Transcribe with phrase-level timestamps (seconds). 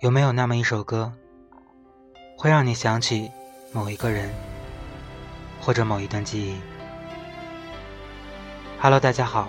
[0.00, 1.12] 有没有那么一首歌，
[2.36, 3.30] 会让你想起
[3.72, 4.28] 某一个人，
[5.60, 6.60] 或者某一段记忆
[8.80, 9.48] ？Hello，大家好，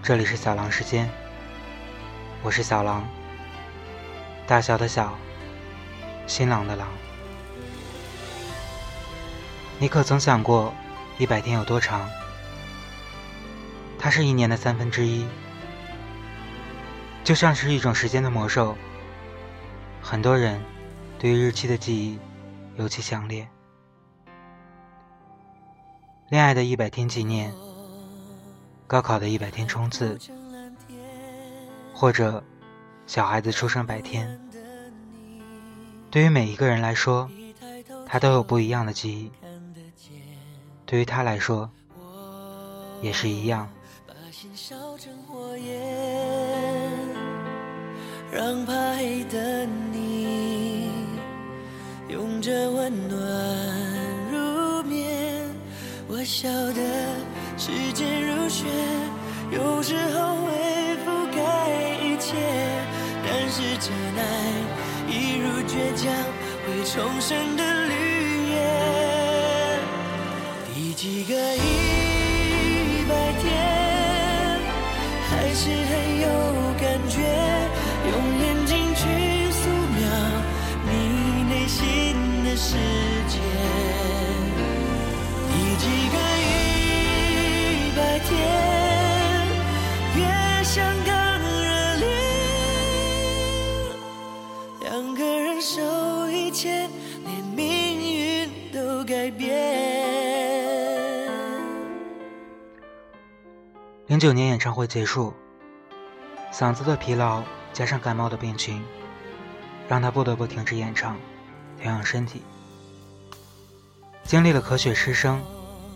[0.00, 1.10] 这里是小狼时间，
[2.42, 3.04] 我是小狼，
[4.46, 5.18] 大小的小，
[6.26, 6.88] 新郎的郎。
[9.80, 10.72] 你可曾想过，
[11.18, 12.08] 一百天有多长？
[13.98, 15.26] 它是一年的三分之一，
[17.24, 18.78] 就像是一种时间的魔兽。
[20.02, 20.60] 很多人
[21.18, 22.18] 对于日期的记忆
[22.76, 23.46] 尤其强烈。
[26.28, 27.52] 恋爱的一百天纪念，
[28.86, 30.18] 高考的一百天冲刺，
[31.94, 32.42] 或者
[33.06, 34.40] 小孩子出生百天，
[36.10, 37.30] 对于每一个人来说，
[38.06, 39.30] 他都有不一样的记忆。
[40.84, 41.70] 对于他来说，
[43.02, 43.68] 也是一样。
[48.30, 50.90] 让怕黑的你
[52.08, 53.18] 拥着温暖
[54.30, 55.48] 入眠，
[56.06, 56.82] 我晓得
[57.56, 58.66] 时间如雪，
[59.50, 60.52] 有时候会
[61.06, 61.40] 覆盖
[62.04, 62.36] 一切，
[63.24, 64.22] 但是真爱
[65.08, 66.12] 一如倔强
[66.66, 67.87] 会重生的
[104.18, 105.32] 零九年演唱会结束，
[106.52, 107.40] 嗓子的疲劳。
[107.72, 108.82] 加上感冒的病情，
[109.88, 111.16] 让他不得不停止演唱，
[111.80, 112.42] 调养身体。
[114.24, 115.40] 经历了咳血失声、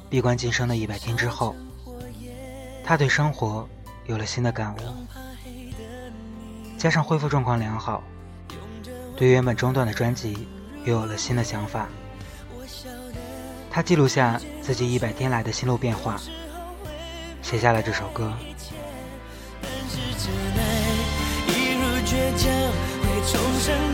[0.09, 1.57] 闭关晋升的一百天之后，
[2.85, 3.69] 他对生活
[4.07, 4.79] 有了新的感悟。
[6.79, 8.05] 加上恢复状况良好，
[9.17, 10.47] 对原本中断的专辑
[10.85, 11.89] 又有了新的想法。
[13.69, 16.21] 他记录下自己一百天来的心路变化，
[17.53, 18.33] 写下了这首歌。
[22.07, 22.51] 倔强
[23.03, 23.92] 会重生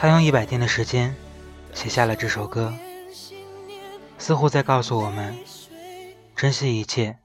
[0.00, 1.12] 他用一百天的时间
[1.74, 2.72] 写下了这首歌，
[4.16, 5.36] 似乎在告诉我们：
[6.36, 7.16] 珍惜一切，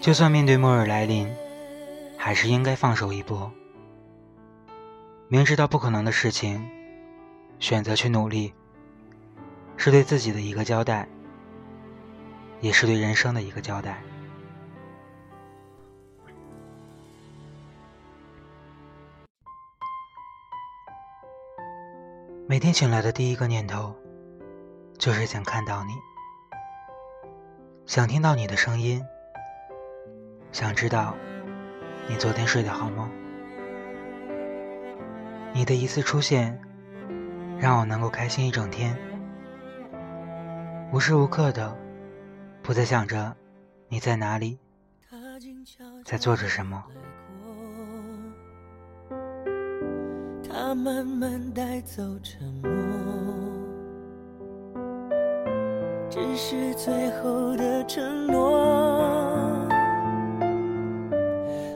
[0.00, 1.30] 就算面对末日来临，
[2.16, 3.52] 还是应该放手一搏。
[5.28, 6.66] 明知道不可能的事情，
[7.58, 8.54] 选择去努力，
[9.76, 11.06] 是对自己的一个交代，
[12.62, 14.02] 也是对人生的一个交代。
[22.50, 23.94] 每天醒来的第一个念头，
[24.98, 25.92] 就是想看到你，
[27.86, 29.00] 想听到你的声音，
[30.50, 31.14] 想知道
[32.08, 33.08] 你昨天睡得好吗？
[35.52, 36.60] 你的一次出现，
[37.56, 38.98] 让我能够开心一整天，
[40.92, 41.78] 无时无刻的
[42.64, 43.36] 不再想着
[43.86, 44.58] 你在哪里，
[46.04, 46.84] 在做着什么。
[50.70, 52.70] 他慢慢带走沉默。
[56.08, 59.68] 只是最后的承诺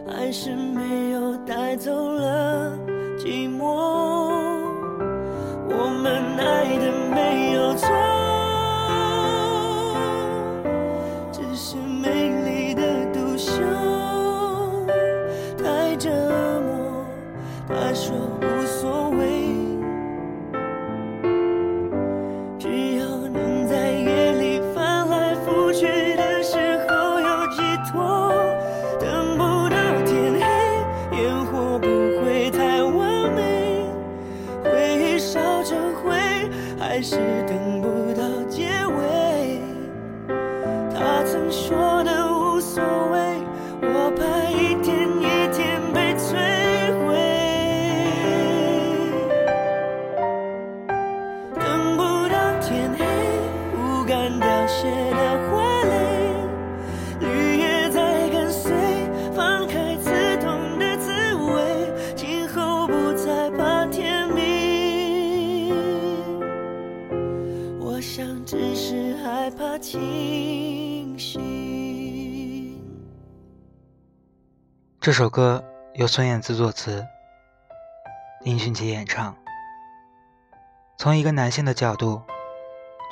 [0.06, 2.78] 还是没有带走了
[3.18, 4.03] 寂寞。
[69.94, 71.40] 清醒。
[75.00, 75.64] 这首歌
[75.94, 77.06] 由孙燕姿作词，
[78.42, 79.36] 林俊杰演唱。
[80.98, 82.20] 从一个男性的角度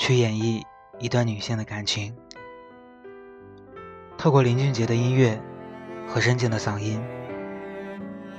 [0.01, 0.65] 去演绎
[0.99, 2.17] 一段女性的感情，
[4.19, 5.41] 透过林俊杰的音乐
[6.09, 7.01] 和深情的嗓音，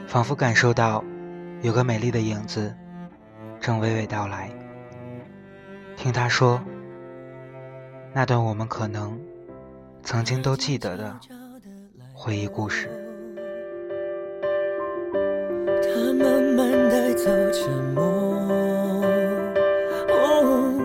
[0.06, 1.02] 仿佛感受到
[1.62, 2.76] 有个美丽的影子
[3.62, 4.50] 正娓娓道来。
[5.96, 6.62] 听他说
[8.16, 9.20] 那段我们可能
[10.04, 11.20] 曾经都记得的
[12.14, 12.88] 回忆故事。
[15.82, 18.04] 他慢慢带走沉默，
[20.10, 20.80] 哦，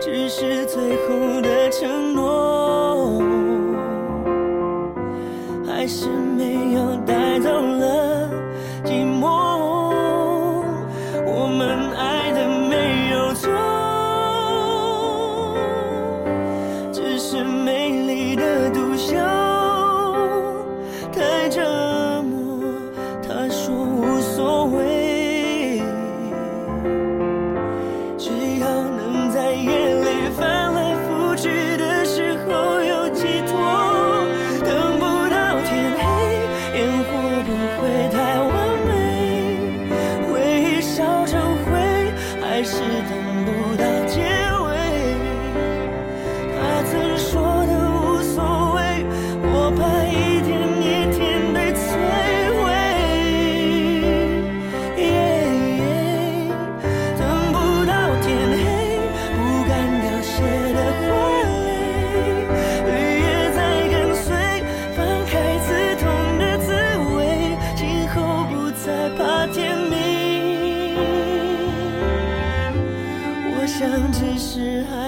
[0.00, 3.22] 只是最后的承诺，
[5.64, 7.48] 还是没有带走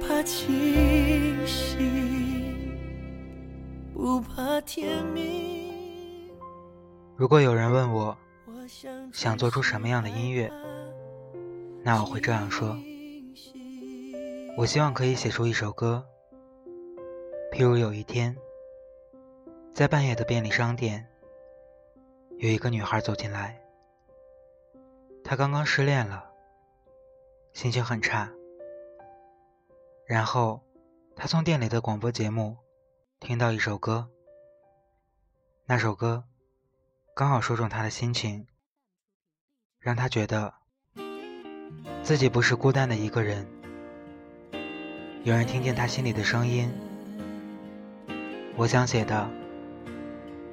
[0.00, 2.76] 怕清醒，
[3.92, 6.30] 不怕天明。
[7.16, 8.16] 如果有人问我
[9.12, 10.50] 想做出什么样的音乐，
[11.82, 12.76] 那我会这样说：
[14.56, 16.06] 我希望可以写出一首歌，
[17.52, 18.36] 譬如有一天，
[19.72, 21.06] 在半夜的便利商店，
[22.38, 23.60] 有一个女孩走进来，
[25.24, 26.24] 她刚刚失恋了，
[27.52, 28.32] 心情很差，
[30.08, 30.64] 然后
[31.14, 32.56] 他从店里的广播节目
[33.20, 34.08] 听到一首歌，
[35.66, 36.24] 那首歌
[37.14, 38.46] 刚好说中他的心情，
[39.78, 40.54] 让他觉得
[42.02, 43.46] 自己不是孤单的一个人，
[45.24, 46.72] 有人听见他心里的声音。
[48.56, 49.28] 我想写的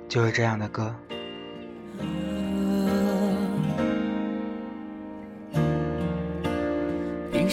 [0.09, 0.93] 就是这样的歌。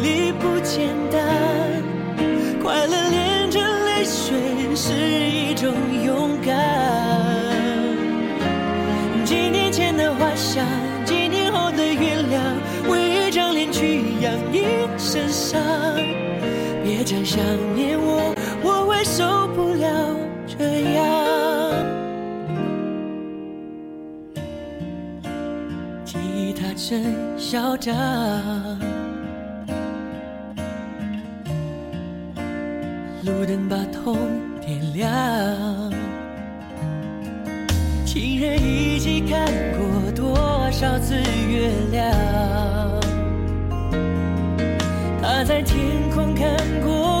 [17.31, 17.39] 想
[17.73, 19.87] 念我，我会受不了
[20.45, 21.01] 这样。
[26.03, 27.95] 吉他真嚣张。
[33.23, 34.17] 路灯把痛
[34.59, 35.09] 点亮，
[38.05, 39.47] 情人一起看
[39.77, 42.11] 过多少次月亮？
[45.23, 45.77] 他在天
[46.13, 47.20] 空看过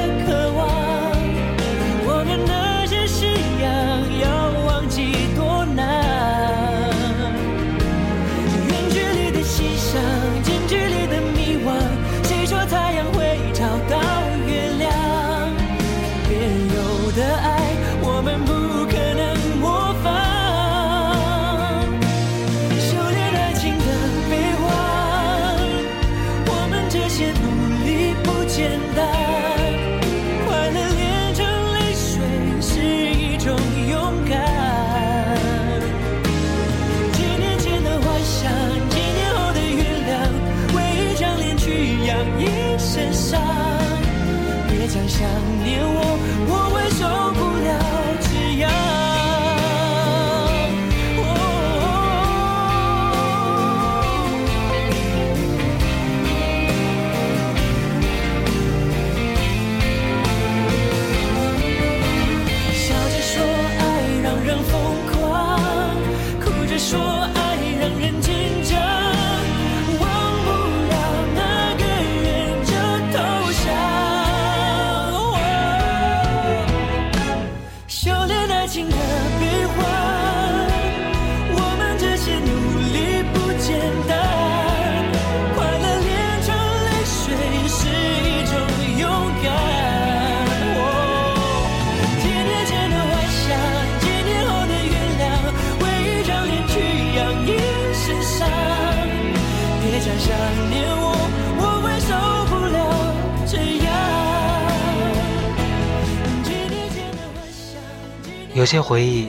[108.61, 109.27] 有些回忆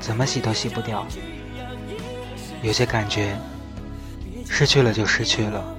[0.00, 1.06] 怎么洗都洗不掉，
[2.62, 3.36] 有些感觉
[4.48, 5.76] 失去了就失去了。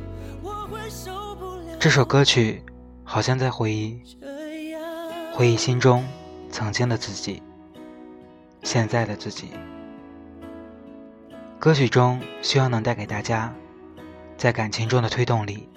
[1.80, 2.62] 这首歌曲
[3.04, 4.00] 好像在回忆，
[5.34, 6.08] 回忆心中
[6.52, 7.42] 曾经的自己，
[8.62, 9.50] 现在的自己。
[11.58, 13.52] 歌曲中希望能带给大家
[14.38, 15.68] 在感情中的推动力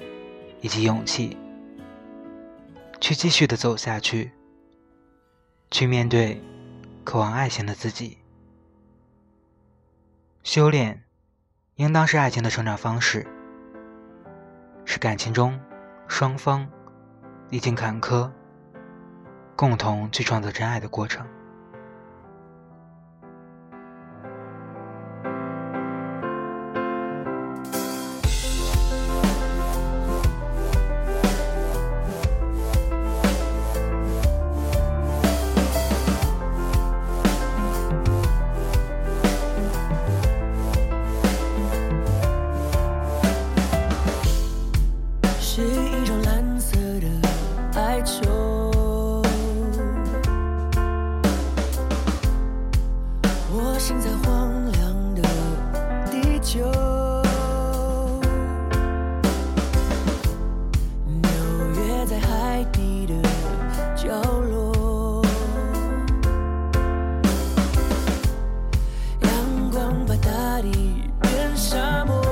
[0.60, 1.38] 以及勇气，
[3.00, 4.30] 去继续的走下去，
[5.70, 6.38] 去面对。
[7.04, 8.18] 渴望爱情的自己，
[10.42, 11.04] 修炼
[11.76, 13.26] 应当是爱情的成长方式，
[14.84, 15.60] 是感情中
[16.08, 16.66] 双方
[17.50, 18.32] 历经坎坷，
[19.54, 21.26] 共同去创造真爱的过程。
[56.44, 56.60] 旧
[61.22, 61.30] 纽
[61.74, 63.14] 约在海底的
[63.96, 64.08] 角
[64.50, 65.24] 落，
[69.22, 70.70] 阳光把大地
[71.22, 72.22] 变沙漠。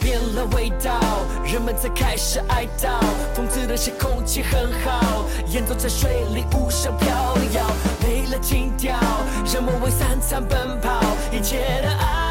[0.00, 1.00] 变了味道，
[1.44, 2.90] 人们在开始哀悼。
[3.34, 7.08] 讽刺的是空气很好，演奏在水里无声飘
[7.54, 7.66] 摇，
[8.00, 8.96] 没了情调，
[9.52, 10.98] 人们为三餐奔跑，
[11.30, 12.21] 一切的爱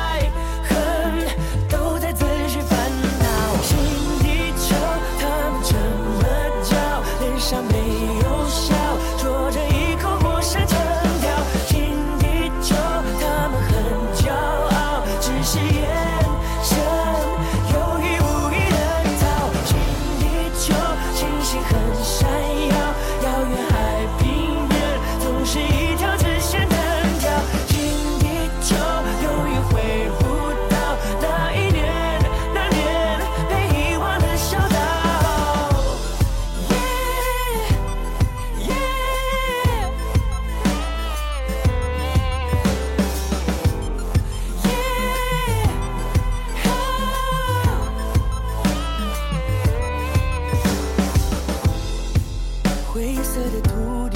[53.01, 54.10] 灰色的土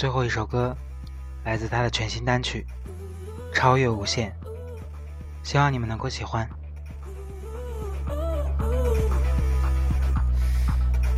[0.00, 0.74] 最后一首歌，
[1.44, 2.64] 来自他的全新单曲
[3.54, 4.30] 《超越无限》，
[5.46, 6.48] 希望你们能够喜欢。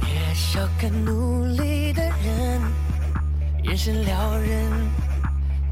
[0.00, 2.60] 别小看努力的人，
[3.62, 4.68] 眼神撩人，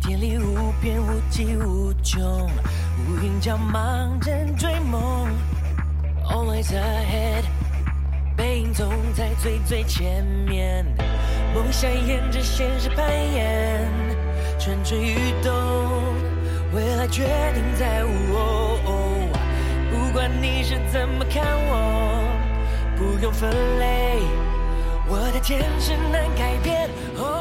[0.00, 5.28] 天里无边无际无穷，乌云将盲人追梦
[6.26, 7.42] ，Always ahead，
[8.36, 10.86] 背影总在最最前面，
[11.54, 13.88] 梦想沿着现实攀岩，
[14.58, 15.52] 蠢蠢欲动，
[16.72, 18.78] 未来决定在我。
[19.90, 21.76] 不管你是怎么看我。
[22.96, 24.18] 不用分类，
[25.08, 26.90] 我的天是难改变。
[27.16, 27.39] 哦，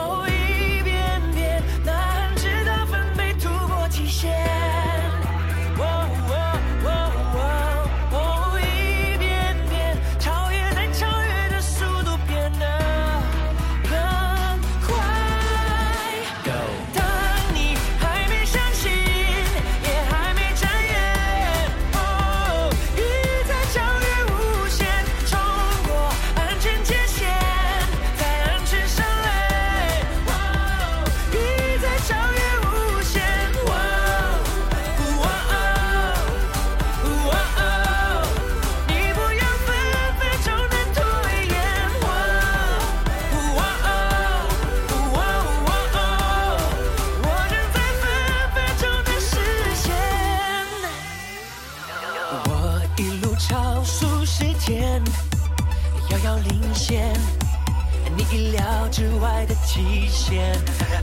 [59.79, 60.53] 极限，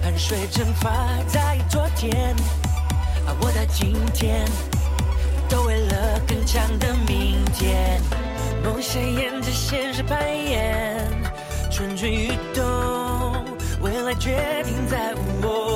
[0.02, 0.90] 汗水蒸发
[1.26, 2.36] 在昨天，
[3.26, 4.44] 啊，我的今天，
[5.48, 7.98] 都为了更强的明天。
[8.62, 11.08] 梦想沿着现实攀岩，
[11.70, 12.62] 蠢蠢欲动，
[13.80, 15.66] 未来决定在我。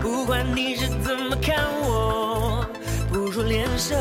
[0.00, 2.66] 不管你是怎么看我，
[3.08, 3.94] 不如联手，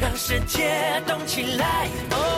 [0.00, 1.86] 让世界动起来。
[2.10, 2.37] 哦，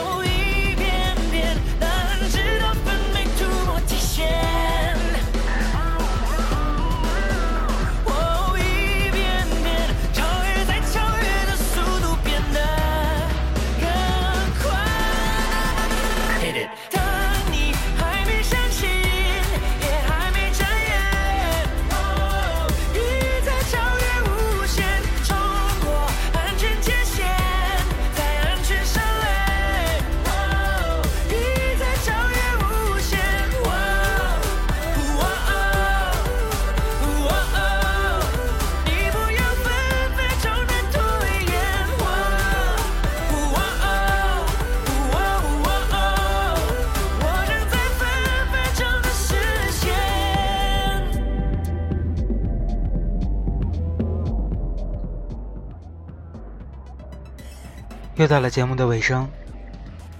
[58.21, 59.27] 又到了节目的尾声，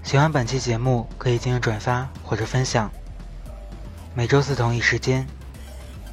[0.01, 2.89] 喜欢本期节目可以进行转发或者分享。
[4.15, 5.27] 每周四同一时间，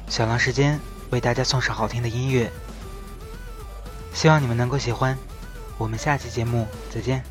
[0.07, 2.51] 小狼时间为大家送上好听的音乐，
[4.13, 5.17] 希望你们能够喜欢。
[5.79, 7.23] 我们下期节目再见。